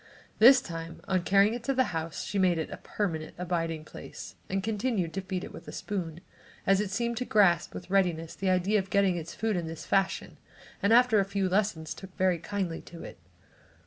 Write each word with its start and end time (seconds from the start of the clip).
This 0.39 0.61
time, 0.63 0.99
on 1.07 1.21
carrying 1.21 1.53
it 1.53 1.63
to 1.65 1.75
the 1.75 1.83
house 1.93 2.23
she 2.23 2.39
made 2.39 2.57
it 2.57 2.71
a 2.71 2.77
permanent 2.77 3.35
abiding 3.37 3.85
place 3.85 4.33
and 4.49 4.63
continued 4.63 5.13
to 5.13 5.21
feed 5.21 5.43
it 5.43 5.53
with 5.53 5.67
a 5.67 5.71
spoon, 5.71 6.21
as 6.65 6.81
it 6.81 6.89
seemed 6.89 7.17
to 7.17 7.23
grasp 7.25 7.75
with 7.75 7.91
readiness 7.91 8.33
the 8.33 8.49
idea 8.49 8.79
of 8.79 8.89
getting 8.89 9.15
its 9.15 9.35
food 9.35 9.55
in 9.55 9.67
this 9.67 9.85
fashion 9.85 10.37
and 10.81 10.91
after 10.91 11.19
a 11.19 11.23
few 11.23 11.47
lessons, 11.47 11.93
took 11.93 12.17
very 12.17 12.39
kindly 12.39 12.81
to 12.81 13.03
it. 13.03 13.19